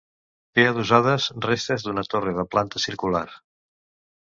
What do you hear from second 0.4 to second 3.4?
Té adossades restes d'una torre de planta circular.